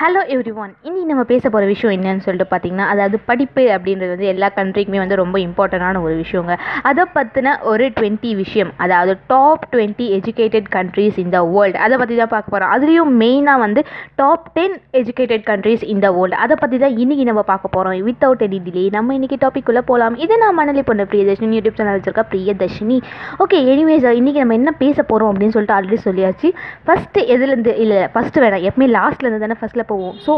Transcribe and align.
Hello 0.00 0.22
every 0.32 0.52
one 0.62 0.72
இனி 0.86 1.02
நம்ம 1.10 1.22
பேச 1.30 1.42
போகிற 1.52 1.66
விஷயம் 1.70 1.92
என்னன்னு 1.96 2.22
சொல்லிட்டு 2.24 2.46
பார்த்தீங்கன்னா 2.50 2.86
அதாவது 2.92 3.18
படிப்பு 3.28 3.62
அப்படின்றது 3.74 4.10
வந்து 4.14 4.26
எல்லா 4.32 4.48
கண்ட்ரிக்குமே 4.56 4.98
வந்து 5.02 5.16
ரொம்ப 5.20 5.36
இம்பார்ட்டண்டான 5.44 6.00
ஒரு 6.06 6.14
விஷயங்க. 6.22 6.54
அதை 6.88 7.04
பற்றின 7.14 7.54
ஒரு 7.70 7.84
டுவெண்ட்டி 7.98 8.30
விஷயம் 8.40 8.70
அதாவது 8.84 9.12
டாப் 9.30 9.64
டுவெண்ட்டி 9.74 10.06
எஜுகேட்டட் 10.16 10.68
கண்ட்ரீஸ் 10.74 11.20
இந்த 11.24 11.38
வேர்ல்டு 11.52 11.78
அதை 11.84 11.94
பற்றி 12.02 12.18
தான் 12.20 12.32
பார்க்க 12.34 12.54
போகிறோம் 12.54 12.72
அதுலேயும் 12.74 13.14
மெயினாக 13.22 13.62
வந்து 13.64 13.84
டாப் 14.20 14.50
டென் 14.58 14.76
எஜுகேட்டட் 15.00 15.46
கண்ட்ரீஸ் 15.50 15.86
இந்த 15.94 16.10
வேர்ல்டு 16.18 16.38
அதை 16.46 16.56
பற்றி 16.64 16.80
தான் 16.84 16.98
இன்றைக்கி 17.04 17.26
நம்ம 17.30 17.44
பார்க்க 17.52 17.74
போகிறோம் 17.76 18.04
வித்தவுட் 18.10 18.44
எனி 18.48 18.60
டிலே 18.66 18.84
நம்ம 18.98 19.16
இன்றைக்கி 19.18 19.38
டாப்பிக்குள்ளே 19.46 19.84
போகலாம் 19.92 20.20
இது 20.26 20.38
நான் 20.44 20.56
மணலி 20.60 20.84
பொண்ணு 20.90 21.08
பிரியதர்ஷினி. 21.14 21.58
யூடியூப் 21.60 21.80
சேனல் 21.80 21.98
வச்சிருக்கா 21.98 22.26
பிரியதர்ஷினி. 22.34 23.00
ஓகே 23.44 23.60
எனிவேஸ் 23.72 24.06
இன்றைக்கி 24.20 24.42
நம்ம 24.44 24.58
என்ன 24.60 24.76
பேச 24.84 24.98
போகிறோம் 25.12 25.32
அப்படின்னு 25.32 25.56
சொல்லிட்டு 25.56 25.76
ஆல்ரெடி 25.78 26.00
சொல்லியாச்சு. 26.08 26.50
ஃபஸ்ட்டு 26.86 27.26
எதுலேருந்து 27.36 27.74
இல்லை 27.86 28.00
ஃபஸ்ட்டு 28.14 28.44
வேணாம். 28.46 28.68
எப்பவுமே 28.68 28.90
லாஸ்ட்லேருந்து 28.98 29.44
தானே 29.46 29.58
ஃபஸ்ட்டில் 29.62 29.84
போவோம். 29.90 30.16
ஸோ 30.26 30.32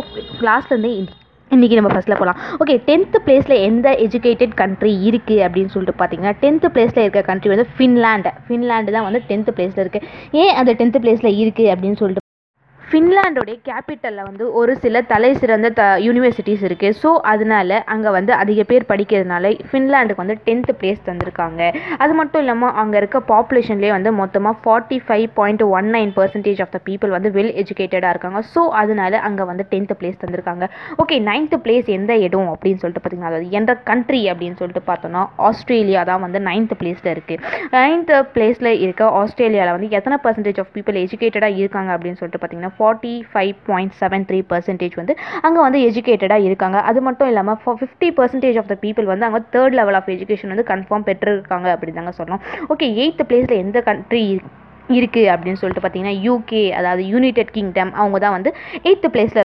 லாஸ்ட்லேருந்தே 0.48 0.92
இன்றைக்கி 1.50 1.76
நம்ம 1.76 1.90
ஃபஸ்ட்டில் 1.92 2.18
போகலாம் 2.18 2.40
ஓகே 2.58 2.74
டென்த்து 2.88 3.18
பிளேஸில் 3.26 3.62
எந்த 3.68 3.88
எஜுகேட்டட் 4.04 4.54
கண்ட்ரி 4.54 4.92
இருக்குது 5.10 5.44
அப்படின்னு 5.46 5.72
சொல்லிட்டு 5.74 5.98
பார்த்தீங்கன்னா 6.00 6.34
டென்த்து 6.42 6.68
பிளேஸில் 6.74 7.04
இருக்க 7.04 7.22
கண்ட்ரி 7.22 7.52
வந்து 7.54 7.66
ஃபின்லாண்டு 7.76 8.32
ஃபின்லாண்டு 8.46 8.96
தான் 8.96 9.08
வந்து 9.08 9.22
டென்த்து 9.30 9.56
பிளேஸில் 9.58 9.84
இருக்குது 9.84 10.08
ஏன் 10.42 10.54
அந்த 10.54 10.72
டென்த்து 10.72 11.02
பிளேஸில் 11.04 11.36
இருக்குது 11.38 11.70
அப்படின்னு 11.74 12.00
சொல்லிட்டு 12.02 12.27
ஃபின்லாண்டோடைய 12.90 13.56
கேபிட்டலில் 13.68 14.26
வந்து 14.28 14.44
ஒரு 14.58 14.72
சில 14.82 15.00
தலை 15.10 15.30
சிறந்த 15.40 15.68
த 15.78 15.82
யூனிவர்சிட்டிஸ் 16.04 16.62
இருக்குது 16.68 16.96
ஸோ 17.00 17.10
அதனால 17.32 17.80
அங்கே 17.94 18.10
வந்து 18.16 18.32
அதிக 18.42 18.60
பேர் 18.70 18.86
படிக்கிறதுனால 18.90 19.50
ஃபின்லாண்டுக்கு 19.70 20.22
வந்து 20.22 20.36
டென்த்து 20.46 20.72
பிளேஸ் 20.80 21.02
தந்திருக்காங்க. 21.08 21.60
அது 22.04 22.12
மட்டும் 22.20 22.42
இல்லாமல் 22.44 22.72
அங்கே 22.82 22.96
இருக்க 23.00 23.20
பாப்புலேஷன்லேயே 23.32 23.92
வந்து 23.96 24.12
மொத்தமாக 24.20 24.56
forty 24.62 24.98
five 25.08 25.26
point 25.38 25.64
one 25.78 25.90
nine 25.96 26.12
percentage 26.18 26.62
of 26.66 26.72
the 26.76 26.80
people 26.88 27.12
வந்து 27.16 27.32
வெல் 27.36 27.52
எஜுகேட்டடாக 27.64 28.12
இருக்காங்க. 28.14 28.40
ஸோ 28.54 28.62
அதனால 28.82 29.20
அங்கே 29.28 29.46
வந்து 29.50 29.66
டென்த்து 29.72 29.96
பிளேஸ் 30.00 30.18
தந்திருக்காங்க. 30.22 30.64
ஓகே 31.04 31.18
நைன்த்து 31.28 31.58
பிளேஸ் 31.66 31.90
எந்த 31.98 32.16
இடம் 32.26 32.48
அப்படின்னு 32.54 32.80
சொல்லிட்டு 32.84 33.04
பார்த்தீங்கன்னா 33.04 33.32
அதாவது 33.32 33.50
எந்த 33.60 33.74
கண்ட்ரி 33.90 34.22
அப்படின்னு 34.32 34.58
சொல்லிட்டு 34.62 34.84
பார்த்தோன்னா 34.90 35.24
ஆஸ்திரேலியா 35.50 36.04
தான் 36.12 36.24
வந்து 36.26 36.42
நைன்த்து 36.48 36.80
பிளேஸில் 36.82 37.12
இருக்குது 37.14 37.44
நைன்த்து 37.76 38.16
பிளேஸில் 38.36 38.72
இருக்க 38.86 39.12
ஆஸ்திரேலியாவில் 39.22 39.76
வந்து 39.76 39.92
எத்தனை 40.00 40.18
பர்சன்டேஜ் 40.26 40.62
ஆஃப் 40.64 40.74
பீப்புள் 40.78 41.02
எஜுகேட்டடாக 41.04 41.62
இருக்காங்க 41.62 41.92
அப்படின்னு 41.96 42.20
சொல்லிட்டு 42.22 42.42
பார்த்தீங்கன்னா 42.42 42.74
forty 42.78 43.14
five 43.32 43.54
point 43.68 43.96
seven 44.00 44.26
three 44.30 44.40
percentage 44.52 44.96
வந்து 45.00 45.14
அங்கே 45.46 45.60
வந்து 45.66 45.80
எஜுகேட்டடாக 45.88 46.46
இருக்காங்க. 46.48 46.78
அது 46.90 47.00
மட்டும் 47.08 47.30
இல்லாமல் 47.32 47.58
fifty 47.64 48.10
percentage 48.20 48.60
of 48.62 48.70
the 48.72 48.76
people 48.84 49.10
வந்து 49.12 49.28
அங்கே 49.28 49.42
தேர்ட் 49.56 49.76
லெவல் 49.80 49.98
ஆஃப் 50.00 50.10
எஜுகேஷன் 50.16 50.52
வந்து 50.54 50.68
கன்ஃபார்ம் 50.72 51.06
பெற்றிருக்காங்க 51.10 51.68
அப்படின்னு 51.74 52.00
தாங்க 52.00 52.14
சொல்லணும். 52.20 52.44
ஓகே 52.74 52.88
எயித்து 53.02 53.26
பிளேஸில் 53.32 53.62
எந்த 53.64 53.80
கண்ட்ரி 53.90 54.24
இருக்குது 54.98 55.30
அப்படின்னு 55.32 55.60
சொல்லிட்டு 55.62 55.82
பார்த்தீங்கன்னா 55.84 56.16
யூகே 56.28 56.64
அதாவது 56.78 57.02
யுனைடெட் 57.14 57.54
கிங்டம் 57.58 57.92
அவங்க 58.00 58.18
தான் 58.24 58.36
வந்து 58.38 58.52
எயித்து 58.88 59.10
பிளேஸில் 59.14 59.47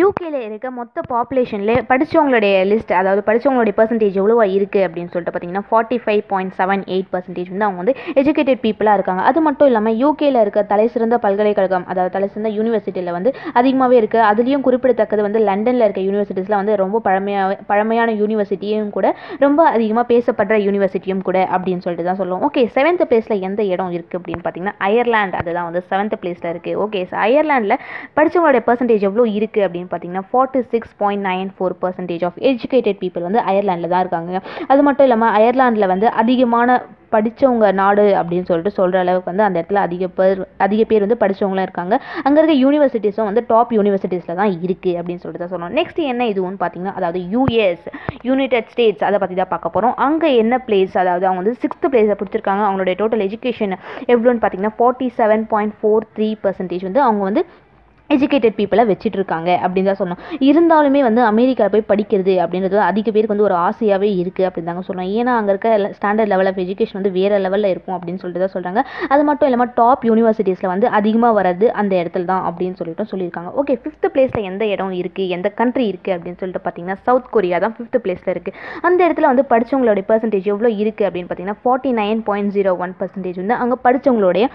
யூகேல 0.00 0.38
இருக்க 0.46 0.68
மொத்த 0.78 1.02
பாப்புலேஷன்லேயே 1.10 1.80
படித்தவங்களுடைய 1.90 2.54
லிஸ்ட் 2.70 2.90
அதாவது 3.00 3.20
படித்தவங்களுடைய 3.26 3.74
பர்சன்டேஜ் 3.78 4.16
எவ்வளோவா 4.20 4.44
இருக்குது 4.54 4.82
அப்படின்னு 4.86 5.10
சொல்லிட்டு 5.12 5.32
பார்த்தீங்கன்னா 5.34 5.62
forty 5.68 5.96
five 6.04 6.22
point 6.32 6.52
seven 6.58 6.82
eight 6.94 7.08
percentage 7.12 7.48
வந்து 7.52 7.66
அவங்க 7.66 7.80
வந்து 7.82 7.94
எஜுகேட்டட் 8.20 8.60
பீப்புளாக 8.64 8.96
இருக்காங்க. 8.98 9.22
அது 9.30 9.40
மட்டும் 9.46 9.68
இல்லாமல் 9.70 9.96
யூகேல 10.02 10.40
இருக்க 10.44 10.62
தலை 10.72 10.86
சிறந்த 10.94 11.18
பல்கலைக்கழகம் 11.24 11.86
அதாவது 11.92 12.12
தலை 12.16 12.28
சிறந்த 12.32 12.50
யூனிவர்சிட்டியில் 12.56 13.12
வந்து 13.16 13.30
அதிகமாகவே 13.60 13.96
இருக்குது 14.02 14.26
அதுலேயும் 14.30 14.64
குறிப்பிடத்தக்கது 14.66 15.24
வந்து 15.26 15.42
லண்டனில் 15.48 15.86
இருக்க 15.86 16.02
யூனிவர்சிட்டிஸில் 16.08 16.58
வந்து 16.60 16.76
ரொம்ப 16.82 17.00
பழமையாக 17.06 17.56
பழமையான 17.70 18.16
யூனிவர்சிட்டியும் 18.22 18.92
கூட 18.98 19.06
ரொம்ப 19.46 19.62
அதிகமாக 19.76 20.06
பேசப்படுற 20.12 20.58
யூனிவர்சிட்டியும் 20.66 21.24
கூட 21.30 21.38
அப்படின்னு 21.54 21.84
சொல்லிட்டு 21.86 22.08
தான் 22.10 22.20
சொல்லுவோம். 22.22 22.44
ஓகே 22.50 22.64
செவன்த் 22.76 23.06
பிளேஸில் 23.12 23.44
எந்த 23.50 23.60
இடம் 23.72 23.94
இருக்குது 23.96 24.20
அப்படின்னு 24.20 24.44
பார்த்தீங்கன்னா 24.44 24.76
அயர்லாண்ட் 24.90 25.38
அதுதான் 25.40 25.68
வந்து 25.70 25.84
செவன்த் 25.90 26.18
பிளேஸில் 26.24 26.52
இருக்குது 26.54 26.78
ஓகே 26.86 27.02
அயர்லாண்டில் 27.26 27.78
படித்தவங்களுடைய 28.18 28.64
பர்சன்டேஜ் 28.70 29.08
எவ்வளோ 29.10 29.26
இருக்குது 29.38 29.64
அப்படின்னு 29.66 29.85
பார்த்தீங்கன்னா 29.90 30.26
forty 30.32 30.62
six 30.74 30.94
point 31.02 31.26
nine 31.30 31.50
four 31.56 31.78
percentage 31.84 32.26
of 32.28 32.38
educated 32.50 33.00
people 33.04 33.26
வந்து 33.28 33.42
அயர்லாண்டில் 33.52 33.94
தான் 33.94 34.04
இருக்காங்க. 34.04 34.42
அது 34.72 34.82
மட்டும் 34.88 35.08
இல்லாமல் 35.08 35.34
அயர்லாண்டில் 35.40 35.92
வந்து 35.94 36.08
அதிகமான 36.22 36.78
படித்தவங்க 37.14 37.66
நாடு 37.80 38.04
அப்படின்னு 38.20 38.46
சொல்லிட்டு 38.48 38.76
சொல்கிற 38.78 38.96
அளவுக்கு 39.02 39.30
வந்து 39.30 39.44
அந்த 39.46 39.56
இடத்துல 39.60 39.82
அதிக 39.86 40.04
பேர் 40.16 40.40
அதிக 40.64 40.82
பேர் 40.90 41.04
வந்து 41.04 41.18
படித்தவங்களாம் 41.20 41.66
இருக்காங்க. 41.68 41.94
அங்கே 42.26 42.38
இருக்க 42.40 42.54
யூனிவர்சிட்டிஸும் 42.62 43.28
வந்து 43.28 43.42
டாப் 43.50 43.72
யூனிவர்சிட்டிஸில் 43.76 44.38
தான் 44.40 44.52
இருக்குது 44.64 44.96
அப்படின்னு 45.00 45.22
சொல்லிட்டு 45.22 45.42
தான் 45.44 45.52
சொல்லணும். 45.52 45.76
நெக்ஸ்ட் 45.78 46.00
என்ன 46.12 46.26
இதுவும் 46.32 46.58
பார்த்தீங்கன்னா 46.62 46.94
அதாவது 47.00 47.20
யூஎஸ் 47.34 47.86
யுனைடெட் 48.30 48.70
ஸ்டேட்ஸ் 48.72 49.04
அதை 49.08 49.20
பற்றி 49.22 49.36
தான் 49.40 49.52
பார்க்க 49.52 49.74
போகிறோம் 49.76 49.94
அங்கே 50.06 50.30
என்ன 50.42 50.58
பிளேஸ் 50.66 50.96
அதாவது 51.02 51.26
அவங்க 51.28 51.42
வந்து 51.42 51.54
சிக்ஸ்த் 51.64 51.86
பிளேஸை 51.92 52.16
பிடிச்சிருக்காங்க. 52.22 52.64
அவங்களுடைய 52.68 52.96
டோட்டல் 53.02 53.24
எஜுகேஷன் 53.28 53.76
எவ்வளோன்னு 54.14 54.42
பார்த்தீங்கன்னா 54.44 54.76
forty 54.80 55.08
seven 55.20 55.46
point 55.54 55.76
four 55.80 56.08
three 56.16 56.30
percentage 56.44 56.86
வந்து 56.88 57.02
அவங்க 57.06 57.24
வந்து 57.30 57.44
எஜுகேட்டட் 58.14 58.56
பீப்புளை 58.58 58.82
வச்சுட்டு 58.90 59.18
இருக்காங்க 59.20 59.50
அப்படின்னு 59.64 59.90
தான் 59.90 60.00
சொன்னோம் 60.00 60.20
இருந்தாலுமே 60.48 61.00
வந்து 61.06 61.22
அமெரிக்காவில் 61.30 61.74
போய் 61.74 61.86
படிக்கிறது 61.90 62.34
அப்படின்றது 62.44 62.78
அதிக 62.90 63.06
பேருக்கு 63.14 63.34
வந்து 63.34 63.46
ஒரு 63.48 63.56
ஆசையாகவே 63.66 64.10
இருக்குது 64.22 64.46
அப்படின்னு 64.48 64.70
தாங்க 64.70 64.84
சொல்லணும். 64.88 65.12
ஏன்னா 65.18 65.32
அங்கே 65.40 65.52
இருக்க 65.54 65.70
ஸ்டாண்டர்ட் 65.98 66.30
லெவல் 66.32 66.50
ஆஃப் 66.50 66.60
எஜுகேஷன் 66.64 66.98
வந்து 66.98 67.12
வேறு 67.18 67.40
லெவலில் 67.46 67.72
இருக்கும் 67.74 67.96
அப்படின்னு 67.96 68.22
சொல்லிட்டு 68.22 68.44
தான் 68.44 68.54
சொல்கிறாங்க 68.56 68.82
அது 69.14 69.24
மட்டும் 69.30 69.48
இல்லாமல் 69.50 69.72
டாப் 69.80 70.04
யூனிவர்சிட்டிஸில் 70.10 70.72
வந்து 70.74 70.88
அதிகமாக 71.00 71.36
வர்றது 71.38 71.68
அந்த 71.82 71.92
இடத்துல 72.02 72.28
தான் 72.32 72.44
அப்படின்னு 72.50 72.78
சொல்லிட்டு 72.80 73.08
சொல்லியிருக்காங்க. 73.12 73.52
ஓகே 73.62 73.76
ஃபிஃப்த் 73.82 74.08
பிளேஸில் 74.14 74.48
எந்த 74.52 74.64
இடம் 74.74 74.94
இருக்குது 75.02 75.32
எந்த 75.38 75.48
கண்ட்ரி 75.60 75.86
இருக்குது 75.92 76.16
அப்படின்னு 76.16 76.40
சொல்லிட்டு 76.42 76.64
பார்த்தீங்கன்னா 76.66 76.98
சவுத் 77.08 77.30
கொரியா 77.36 77.60
தான் 77.66 77.76
ஃபிஃப்த் 77.76 78.00
பிளேஸில் 78.06 78.32
இருக்குது 78.34 78.56
அந்த 78.88 78.98
இடத்துல 79.06 79.28
வந்து 79.32 79.46
படித்தவங்களுடைய 79.52 80.06
பர்சன்டேஜ் 80.12 80.50
எவ்வளோ 80.54 80.72
இருக்குது 80.82 81.08
அப்படின்னு 81.08 81.30
பார்த்தீங்கன்னா 81.30 81.60
forty 81.64 81.92
nine 82.02 82.22
point 82.30 82.54
zero 82.58 82.74
one 82.86 82.96
percentage 83.02 83.40
வந்து 83.42 83.56
அங்கே 83.62 83.78
படித்தவங்களுடைய 83.86 84.46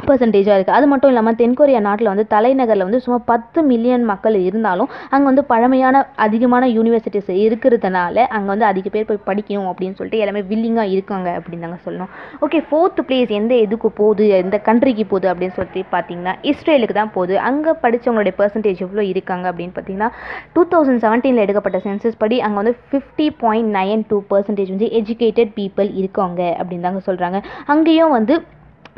பர்சன்டேஜாக 0.00 0.56
இருக்குது 0.56 0.76
அது 0.78 0.86
மட்டும் 0.90 1.10
இல்லாமல் 1.12 1.36
தென்கொரியா 1.40 1.80
நாட்டில் 1.86 2.10
வந்து 2.10 2.24
தலைநகரில் 2.32 2.84
வந்து 2.86 3.00
சும்மா 3.04 3.18
பத்து 3.30 3.58
மில்லியன் 3.70 4.04
மக்கள் 4.10 4.36
இருந்தாலும் 4.48 4.90
அங்கே 5.14 5.26
வந்து 5.28 5.42
பழமையான 5.52 6.02
அதிகமான 6.24 6.64
யூனிவர்சிட்டிஸ் 6.76 7.30
இருக்கிறதுனால 7.44 8.16
அங்கே 8.36 8.50
வந்து 8.52 8.66
அதிக 8.70 8.86
பேர் 8.94 9.06
போய் 9.10 9.20
படிக்கணும் 9.28 9.70
அப்படின்னு 9.72 9.96
சொல்லிட்டு 9.98 10.20
எல்லாமே 10.24 10.42
வில்லிங்காக 10.50 10.92
இருக்காங்க 10.94 11.28
அப்படின்னு 11.38 11.66
தாங்க 11.66 11.78
சொல்லணும். 11.86 12.10
ஓகே 12.46 12.60
ஃபோர்த்து 12.68 13.04
பிளேஸ் 13.08 13.32
எந்த 13.38 13.54
இதுக்கு 13.66 13.90
போகுது 14.00 14.26
எந்த 14.42 14.58
கண்ட்ரிக்கு 14.68 15.06
போகுது 15.12 15.28
அப்படின்னு 15.32 15.56
சொல்லிட்டு 15.58 15.84
பார்த்தீங்கன்னா 15.94 16.34
இஸ்ரேலுக்கு 16.52 16.96
தான் 17.00 17.14
போகுது. 17.16 17.36
அங்கே 17.50 17.74
படித்தவங்களுடைய 17.84 18.34
பர்சன்டேஜ் 18.40 18.82
எவ்வளோ 18.86 19.04
இருக்காங்க 19.12 19.46
அப்படின்னு 19.52 19.76
பார்த்தீங்கன்னா 19.78 20.10
டூ 20.56 20.64
தௌசண்ட் 20.74 21.02
செவன்டீனில் 21.06 21.44
எடுக்கப்பட்ட 21.46 21.80
சென்சஸ் 21.86 22.20
படி 22.24 22.38
அங்கே 22.48 22.60
வந்து 22.62 22.74
fifty 22.90 23.28
point 23.44 23.72
nine 23.78 24.04
two 24.12 24.18
percentage 24.32 24.74
வந்து 24.74 24.90
எஜுகேட்டட் 25.00 25.54
பீப்புள் 25.60 25.90
இருக்காங்க 26.02 26.42
அப்படின்னு 26.60 26.86
தாங்க 26.88 27.02
சொல்கிறாங்க 27.08 27.40
அங்கேயும் 27.74 28.14
வந்து 28.18 28.36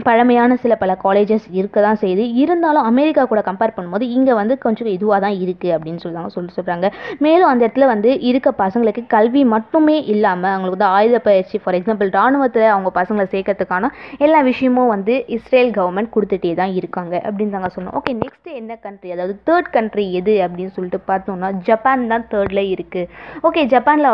பழமையான 0.06 0.56
சில 0.62 0.72
பல 0.76 0.92
காலேஜஸ் 1.04 1.46
இருக்க 1.58 1.78
தான் 1.80 1.98
செய்யுது. 2.00 2.24
இருந்தாலும் 2.40 2.86
அமெரிக்கா 2.90 3.22
கூட 3.24 3.40
கம்பேர் 3.48 3.74
பண்ணும்போது 3.76 4.04
இங்கே 4.16 4.34
வந்து 4.40 4.54
கொஞ்சம் 4.58 4.90
இதுவாக 4.94 5.18
தான் 5.24 5.36
இருக்குது 5.44 5.74
அப்படின்னு 5.76 6.02
சொல்லுவாங்க 6.04 6.32
சொல்லி 6.34 6.52
சொல்கிறாங்க 6.56 6.86
மேலும் 7.18 7.48
அந்த 7.48 7.62
இடத்துல 7.66 7.86
வந்து 7.86 8.10
இருக்க 8.28 8.48
பசங்களுக்கு 8.60 9.04
கல்வி 9.14 9.42
மட்டுமே 9.54 9.96
இல்லாமல் 10.14 10.52
அவங்களுக்கு 10.52 10.76
வந்து 10.76 10.92
ஆயுத 10.96 11.20
பயிற்சி 11.20 11.58
ஃபார் 11.62 11.78
எக்ஸாம்பிள் 11.78 12.10
ராணுவத்தில் 12.10 12.72
அவங்க 12.74 12.92
பசங்களை 13.00 13.26
சேர்க்கறதுக்கான 13.28 13.90
எல்லா 14.18 14.42
விஷயமும் 14.42 14.92
வந்து 14.92 15.16
இஸ்ரேல் 15.36 15.72
கவர்மெண்ட் 15.74 16.14
கொடுத்துட்டே 16.16 16.52
தான் 16.54 16.74
இருக்காங்க 16.74 17.14
அப்படின்னு 17.26 17.56
தாங்க 17.56 17.70
சொன்னோம் 17.76 17.96
ஓகே 18.00 18.14
நெக்ஸ்ட் 18.20 18.50
என்ன 18.58 18.78
கண்ட்ரி 18.78 19.10
அதாவது 19.12 19.36
தேர்ட் 19.44 19.70
கண்ட்ரி 19.70 20.06
எது 20.12 20.36
அப்படின்னு 20.44 20.76
சொல்லிட்டு 20.76 21.02
பார்த்தோம்னா 21.08 21.50
ஜப்பான் 21.68 22.08
தான் 22.08 22.28
தேர்டில் 22.28 22.64
இருக்குது 22.74 23.10
ஓகே 23.42 23.64
ஜப்பானில் 23.68 24.12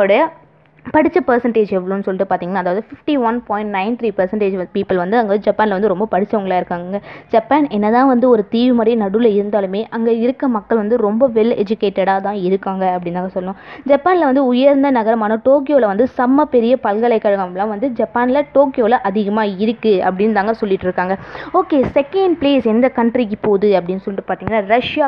படித்த 0.94 1.18
பர்சன்டேஜ் 1.28 1.70
எவ்வளோன்னு 1.76 2.04
சொல்லிட்டு 2.06 2.28
பார்த்தீங்கன்னா 2.30 2.62
அதாவது 2.64 2.82
fifty 2.88 3.14
one 3.28 3.38
point 3.48 3.72
nine 3.76 3.94
three 4.00 4.08
percentage 4.18 4.54
people 4.74 4.98
வந்து 5.02 5.16
அங்கே 5.20 5.36
ஜப்பானில் 5.46 5.76
வந்து 5.76 5.90
ரொம்ப 5.92 6.06
படித்தவங்களாக 6.12 6.60
இருக்காங்க 6.62 6.98
ஜப்பான் 7.34 7.66
என்னதான் 7.76 8.10
வந்து 8.12 8.26
ஒரு 8.34 8.42
தீவு 8.52 8.74
மாதிரி 8.78 8.94
நடுவில் 9.02 9.30
இருந்தாலுமே 9.38 9.80
அங்கே 9.98 10.14
இருக்க 10.24 10.48
மக்கள் 10.56 10.80
வந்து 10.82 10.98
ரொம்ப 11.06 11.28
வெல் 11.36 11.54
எஜுகேட்டடாக 11.64 12.22
தான் 12.26 12.38
இருக்காங்க 12.48 12.84
அப்படின்னு 12.96 13.20
தான் 13.20 13.34
சொல்லணும். 13.36 13.58
ஜப்பானில் 13.92 14.28
வந்து 14.30 14.44
உயர்ந்த 14.52 14.90
நகரமான 14.98 15.40
டோக்கியோவில் 15.48 15.90
வந்து 15.92 16.06
செம்ம 16.18 16.46
பெரிய 16.54 16.76
பல்கலைக்கழகம்லாம் 16.86 17.72
வந்து 17.74 17.90
ஜப்பானில் 18.02 18.46
டோக்கியோவில் 18.56 18.98
அதிகமாக 19.10 19.56
இருக்குது 19.64 20.02
அப்படின்னு 20.08 20.38
தாங்க 20.40 20.54
சொல்லிட்டு 20.62 20.88
இருக்காங்க. 20.90 21.16
ஓகே 21.60 21.80
செகண்ட் 21.98 22.38
பிளேஸ் 22.42 22.72
எந்த 22.76 22.88
கண்ட்ரிக்கு 23.00 23.38
போகுது 23.48 23.70
அப்படின்னு 23.80 24.04
சொல்லிட்டு 24.06 24.28
பார்த்தீங்கன்னா 24.30 24.62
ரஷ்யா 24.76 25.06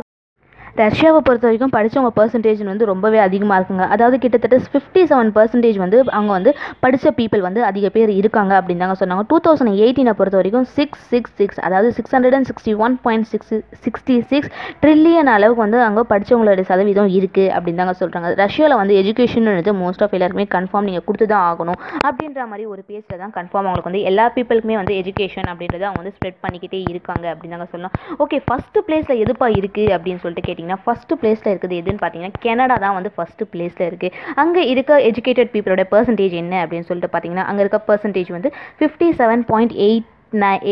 ரஷ்யாவை 0.82 1.20
பொறுத்த 1.26 1.46
வரைக்கும் 1.48 1.72
படித்தவங்க 1.76 2.10
பர்சன்டேஜ் 2.18 2.62
வந்து 2.70 2.88
ரொம்பவே 2.92 3.18
அதிகமாக 3.26 3.58
இருக்குங்க. 3.58 3.84
அதாவது 3.94 4.16
கிட்டத்தட்ட 4.24 4.58
ஃபிஃப்டி 4.72 5.02
செவன் 5.10 5.32
பர்சன்டேஜ் 5.36 5.78
வந்து 5.84 5.98
அவங்க 6.16 6.32
வந்து 6.38 6.52
படித்த 6.84 7.12
பீப்புள் 7.18 7.42
வந்து 7.48 7.60
அதிக 7.70 7.86
பேர் 7.96 8.12
இருக்காங்க 8.20 8.52
அப்படின்னு 8.60 8.84
தாங்க 8.84 8.96
சொன்னாங்க. 9.02 9.24
டூ 9.32 9.38
தௌசண்ட் 9.46 9.74
எயிட்டீனை 9.84 10.14
பொறுத்த 10.20 10.38
வரைக்கும் 10.40 10.66
சிக்ஸ் 10.78 11.04
சிக்ஸ் 11.12 11.34
சிக்ஸ் 11.40 11.60
அதாவது 11.68 11.90
six 11.98 12.14
hundred 12.16 12.36
and 12.38 12.48
sixty 12.50 12.74
one 12.86 12.96
point 13.06 13.28
six 13.32 13.54
sixty 13.86 14.16
six 14.32 14.50
trillion 14.84 15.32
அளவுக்கு 15.36 15.64
வந்து 15.64 15.80
அங்கே 15.88 16.04
படித்தவங்களோட 16.12 16.64
சதவீதம் 16.70 17.10
இருக்குது 17.18 17.52
அப்படின்னு 17.56 17.82
தாங்க 17.82 17.96
சொல்கிறாங்க 18.02 18.34
ரஷ்யாவில் 18.44 18.78
வந்து 18.82 18.96
எஜுகேஷன் 19.02 19.52
மோஸ்ட் 19.82 20.02
ஆஃப் 20.04 20.14
எல்லாருக்குமே 20.16 20.46
கன்ஃபார்ம் 20.56 20.86
நீங்கள் 20.88 21.06
கொடுத்து 21.08 21.26
தான் 21.32 21.44
ஆகணும் 21.50 21.78
அப்படின்ற 22.08 22.42
மாதிரி 22.50 22.64
ஒரு 22.72 22.82
பேஜில் 22.90 23.20
தான் 23.22 23.34
கன்ஃபார்ம் 23.38 23.66
அவங்களுக்கு 23.68 23.90
வந்து 23.90 24.02
எல்லா 24.10 24.24
பீப்புளுக்குமே 24.36 24.76
வந்து 24.80 24.94
எஜுகேஷன் 25.02 25.48
அப்படின்றத 25.52 25.84
அவங்க 25.88 26.00
வந்து 26.02 26.14
ஸ்ப்ரெட் 26.16 26.38
பண்ணிக்கிட்டே 26.44 26.80
இருக்காங்க 26.92 27.24
அப்படின்னு 27.32 27.56
தாங்க 27.56 27.68
சொல்லலாம். 27.72 27.94
ஓகே 28.24 28.38
ஃபஸ்ட்டு 28.46 28.84
பிளேஸில் 28.86 29.22
எதுப்பா 29.24 29.48
இருக்குது 29.60 29.92
அப்படின்னு 29.96 30.22
சொல்லிட்டு 30.22 30.46
கேட்டிங்க. 30.48 30.65
பார்த்தீங்கன்னா 30.68 30.84
ஃபஸ்ட்டு 30.86 31.18
பிளேஸில் 31.20 31.52
இருக்குது 31.52 31.78
எதுன்னு 31.80 32.02
பார்த்தீங்கன்னா 32.02 32.42
கனடா 32.44 32.76
தான் 32.76 32.96
வந்து 32.98 33.10
ஃபஸ்ட்டு 33.16 33.48
பிளேஸில் 33.52 33.86
இருக்குது 33.86 34.14
அங்கே 34.36 34.62
இருக்க 34.72 35.00
எஜுகேட்டட் 35.10 35.52
பீப்புளோட 35.54 35.84
பர்சன்டேஜ் 35.92 36.34
என்ன 36.34 36.54
அப்படின்னு 36.62 36.88
சொல்லிட்டு 36.88 37.12
பார்த்தீங்கன்னா 37.12 37.46
அங்கே 37.46 37.64
இருக்க 37.64 37.80
பர்சன்டேஜ் 37.88 38.30
வந்து 38.30 38.50
ஃபிஃப்டி 38.78 39.08
செவன் 39.16 39.44
பாயிண்ட் 39.46 39.74
எயிட் 39.86 40.06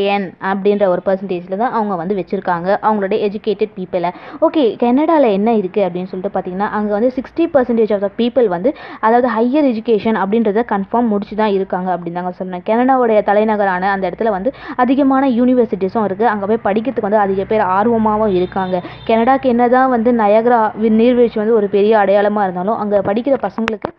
என் 0.04 0.26
அப்படின்ற 0.50 0.84
ஒரு 0.92 1.02
பர்சன்டேஜில் 1.06 1.60
தான் 1.60 1.74
அவங்க 1.76 1.94
வந்து 2.00 2.14
வச்சுருக்காங்க. 2.18 2.68
அவங்களுடைய 2.86 3.18
எஜுகேட்டட் 3.28 3.72
பீப்புளை 3.76 4.10
ஓகே 4.46 4.64
கனடாவில் 4.82 5.28
என்ன 5.36 5.50
இருக்குது 5.60 5.84
அப்படின்னு 5.86 6.10
சொல்லிட்டு 6.10 6.32
பார்த்தீங்கன்னா 6.34 6.68
அங்கே 6.78 6.92
வந்து 6.96 7.10
sixty 7.16 7.44
percentage 7.54 7.92
of 7.96 8.04
the 8.06 8.10
people 8.20 8.48
வந்து 8.54 8.70
அதாவது 9.06 9.28
ஹையர் 9.36 9.68
எஜுகேஷன் 9.70 10.18
அப்படின்றத 10.22 10.64
கன்ஃபார்ம் 10.72 11.10
முடிச்சு 11.12 11.36
தான் 11.42 11.54
இருக்காங்க 11.58 11.90
அப்படின்னு 11.96 12.20
தாங்க 12.20 12.34
சொன்னேன் 12.40 12.64
கனடாவுடைய 12.68 13.20
தலைநகரான 13.30 13.90
அந்த 13.94 14.04
இடத்துல 14.10 14.32
வந்து 14.36 14.52
அதிகமான 14.84 15.30
யூனிவர்சிட்டிஸும் 15.38 16.06
இருக்குது 16.08 16.30
அங்கே 16.32 16.48
போய் 16.52 16.64
படிக்கிறதுக்கு 16.68 17.08
வந்து 17.08 17.24
அதிக 17.26 17.44
பேர் 17.52 17.64
ஆர்வமாகவும் 17.78 18.36
இருக்காங்க. 18.38 18.76
கனடாக்கு 19.10 19.52
என்ன 19.54 19.68
தான் 19.76 19.92
வந்து 19.96 20.12
நயகரா 20.22 20.60
நீர்வீழ்ச்சி 21.00 21.40
வந்து 21.42 21.58
ஒரு 21.60 21.68
பெரிய 21.76 21.94
அடையாளமாக 22.04 22.46
இருந்தாலும் 22.48 22.80
அங்கே 22.84 23.06
படிக்கிற 23.10 23.36
பசங்களுக்கு 23.46 23.90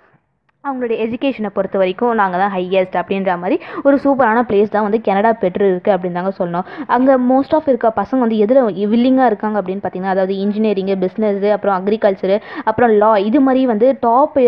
அவங்களுடைய 0.65 0.97
எஜுகேஷனை 1.05 1.49
பொறுத்த 1.55 1.75
வரைக்கும் 1.81 2.13
நாங்கள் 2.19 2.41
தான் 2.43 2.53
ஹையஸ்ட் 2.55 2.95
அப்படின்ற 3.01 3.33
மாதிரி 3.41 3.55
ஒரு 3.87 3.95
சூப்பரான 4.03 4.39
பிளேஸ் 4.49 4.73
தான் 4.75 4.85
வந்து 4.87 4.99
கனடா 5.07 5.31
பெற்று 5.43 5.65
இருக்குது 5.71 5.93
அப்படின்னு 5.95 6.17
தாங்க 6.19 6.33
சொல்லணும். 6.39 6.65
அங்கே 6.95 7.15
மோஸ்ட் 7.31 7.53
ஆஃப் 7.57 7.69
இருக்க 7.71 7.91
பசங்க 8.01 8.19
வந்து 8.25 8.41
எதில் 8.45 8.61
வில்லிங்காக 8.93 9.29
இருக்காங்க 9.31 9.59
அப்படின்னு 9.61 9.83
பார்த்தீங்கன்னா 9.83 10.15
அதாவது 10.15 10.35
இன்ஜினியரிங்கு 10.45 10.95
பிஸ்னஸ்ஸு 11.03 11.51
அப்புறம் 11.57 11.77
அக்ரிகல்ச்சரு 11.79 12.37
அப்புறம் 12.71 12.93
லா 13.03 13.11
இது 13.29 13.41
மாதிரி 13.47 13.63
வந்து 13.73 13.89
டாப் 14.07 14.39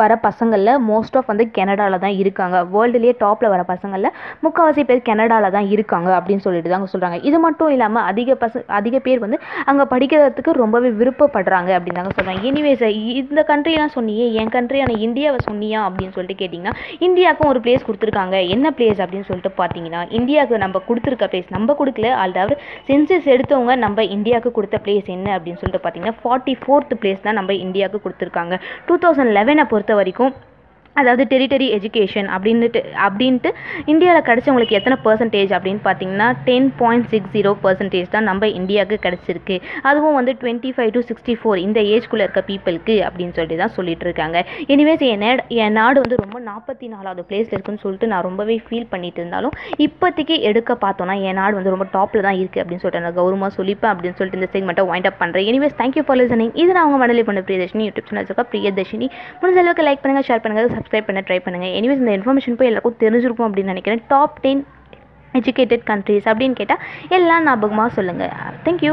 வர 0.00 0.12
பசங்களில் 0.24 0.78
மோஸ்ட் 0.90 1.16
ஆஃப் 1.18 1.26
வந்து 1.30 1.44
கனடாவில் 1.56 2.02
தான் 2.04 2.14
இருக்காங்க. 2.20 2.56
வேர்ல்டுலேயே 2.74 3.14
டாப்பில் 3.22 3.50
வர 3.54 3.62
பசங்களில் 3.70 4.14
முக்கால்வாசி 4.44 4.82
பேர் 4.90 5.02
கனடாவில் 5.08 5.54
தான் 5.56 5.68
இருக்காங்க 5.74 6.08
அப்படின்னு 6.18 6.44
சொல்லிட்டு 6.44 6.70
தாங்க 6.72 6.88
சொல்கிறாங்க 6.92 7.16
இது 7.28 7.38
மட்டும் 7.44 7.72
இல்லாமல் 7.74 8.04
அதிக 8.10 8.36
பச 8.42 8.62
அதிக 8.78 8.98
பேர் 9.06 9.20
வந்து 9.24 9.38
அங்கே 9.70 9.84
படிக்கிறதுக்கு 9.92 10.52
ரொம்பவே 10.60 10.90
விருப்பப்படுறாங்க 11.00 11.70
அப்படின்னு 11.78 11.98
தாங்க 12.00 12.14
சொல்கிறாங்க 12.18 12.48
எனிவேஸ் 12.50 12.84
இந்த 13.20 13.44
கண்ட்ரியெலாம் 13.50 13.94
சொன்னியே 13.96 14.28
என் 14.42 14.52
கண்ட்ரியான 14.56 14.96
இந்தியாவை 15.08 15.40
சொன்னியா 15.48 15.82
அப்படின்னு 15.88 16.14
சொல்லிட்டு 16.16 16.38
கேட்டிங்கன்னா 16.42 16.74
இந்தியாவுக்கும் 17.08 17.50
ஒரு 17.52 17.62
பிளேஸ் 17.66 17.86
கொடுத்துருக்காங்க. 17.88 18.38
என்ன 18.56 18.72
பிளேஸ் 18.78 19.02
அப்படின்னு 19.06 19.28
சொல்லிட்டு 19.30 19.52
பார்த்தீங்கன்னா 19.60 20.02
இந்தியாவுக்கு 20.20 20.62
நம்ம 20.64 20.82
கொடுத்துருக்க 20.88 21.30
பிளேஸ் 21.34 21.52
நம்ம 21.58 21.76
கொடுக்கல 21.82 22.14
அதாவது 22.24 22.56
சென்சஸ் 22.90 23.30
எடுத்தவங்க 23.34 23.76
நம்ம 23.84 24.08
இந்தியாவுக்கு 24.16 24.54
கொடுத்த 24.60 24.82
பிளேஸ் 24.86 25.12
என்ன 25.18 25.28
அப்படின்னு 25.36 25.60
சொல்லிட்டு 25.62 25.84
பார்த்தீங்கன்னா 25.84 26.16
ஃபார்ட்டி 26.24 26.56
ஃபோர்த் 26.64 26.98
பிளேஸ் 27.04 27.22
தான் 27.28 27.38
நம்ம 27.40 27.52
இந்தியாவுக்கு 27.66 28.04
கொடுத்துருக்காங்க. 28.08 28.54
டூ 28.88 28.96
தௌசண்ட் 29.04 29.34
லெவனை 29.38 29.64
பொறுத்த 29.68 29.80
பொறுத்த 29.82 29.94
வரைக்கும் 29.94 30.34
அதாவது 31.00 31.24
டெரிட்டரி 31.32 31.66
எஜுகேஷன் 31.76 32.28
அப்படின்ட்டு 32.34 32.80
அப்படின்ட்டு 33.06 33.50
இந்தியாவில் 33.92 34.26
கிடச்சவங்களுக்கு 34.28 34.76
எத்தனை 34.78 34.96
பர்சன்டேஜ் 35.06 35.52
அப்படின்னு 35.56 35.82
பார்த்தீங்கன்னா 35.86 36.28
ten 36.48 36.68
point 36.80 37.06
six 37.12 37.32
zero 37.36 37.52
percentage 37.64 38.08
தான் 38.14 38.28
நம்ம 38.30 38.48
இந்தியாவுக்கு 38.58 38.98
கிடச்சிருக்கு. 39.06 39.56
அதுவும் 39.88 40.16
வந்து 40.18 40.32
twenty 40.40 40.72
five 40.76 40.92
to 40.96 41.02
sixty 41.10 41.34
four 41.40 41.62
இந்த 41.66 41.80
ஏஜ்குள்ளே 41.94 42.24
இருக்க 42.26 42.42
பீப்புளுக்கு 42.50 42.96
அப்படின்னு 43.06 43.34
சொல்லிட்டு 43.36 43.60
தான் 43.62 43.74
சொல்லிட்டு 43.78 44.06
இருக்காங்க. 44.08 44.38
எனிவேஸ் 44.74 45.04
என் 45.10 45.22
நேட் 45.24 45.42
என் 45.64 45.76
நாடு 45.80 45.98
வந்து 46.04 46.18
ரொம்ப 46.24 46.40
நாற்பத்தி 46.50 46.88
நாலாவது 46.94 47.24
பிளேஸில் 47.30 47.56
இருக்குன்னு 47.56 47.84
சொல்லிட்டு 47.84 48.10
நான் 48.12 48.26
ரொம்பவே 48.28 48.56
ஃபீல் 48.66 48.88
பண்ணிட்டு 48.92 49.20
இருந்தாலும் 49.22 49.56
இப்போதைக்கு 49.86 50.36
எடுக்க 50.50 50.76
பார்த்தோன்னா 50.84 51.16
என் 51.30 51.38
நாடு 51.42 51.56
வந்து 51.58 51.74
ரொம்ப 51.76 51.88
டாப்பில் 51.96 52.26
தான் 52.28 52.38
இருக்குது 52.40 52.62
அப்படின்னு 52.64 52.84
சொல்லிட்டு 52.84 53.04
நான் 53.06 53.18
கௌரவமாக 53.20 53.52
சொல்லிப்பேன் 53.58 53.92
அப்படின்னு 53.94 54.18
சொல்லிட்டு 54.20 54.40
இந்த 54.40 54.50
செக்மெண்ட்டை 54.54 54.86
வைண்ட் 54.92 55.10
அப் 55.12 55.20
பண்ணுறேன் 55.22 55.48
எனிவேஸ் 55.52 55.78
தேங்க்யூ 55.82 56.04
ஃபார் 56.06 56.20
லிசனிங் 56.22 56.54
இது 56.62 56.70
நான் 56.74 56.84
அவங்க 56.84 57.00
மடலி 57.04 57.24
பண்ண 57.30 57.42
பிரியதர்ஷினி 57.48 57.86
யூடியூப் 57.88 58.10
சேனல் 58.12 58.28
இருக்கா 58.30 58.46
பிரியதர்ஷினி. 58.54 59.08
முடிஞ்ச 59.42 59.60
அளவுக்கு 59.64 59.88
லைக் 59.90 60.02
பண்ணுங்கள் 60.04 60.28
ஷேர் 60.30 60.44
பண்ணுங்கள் 60.46 60.81
சப்ஸ்கிரைப் 60.82 61.08
பண்ண 61.08 61.22
ட்ரை 61.30 61.40
பண்ணுங்கள் 61.46 61.74
எனிவேஸ் 61.80 62.04
இந்த 62.04 62.14
இன்ஃபர்மேஷன் 62.18 62.60
போய் 62.60 62.70
எல்லாருக்கும் 62.72 63.02
தெரிஞ்சிருக்கும் 63.06 63.48
அப்படின்னு 63.48 63.74
நினைக்கிறேன். 63.74 64.04
டாப் 64.14 64.38
டென் 64.44 64.62
எஜுகேட்டட் 65.38 65.84
கண்ட்ரிஸ் 65.90 66.26
அப்படின்னு 66.30 66.56
கேட்டால் 66.58 66.82
எல்லாம் 67.16 67.44
ஞாபகமாக 67.48 67.90
சொல்லுங்கள் 67.98 68.32
தேங்க்யூ 68.66 68.92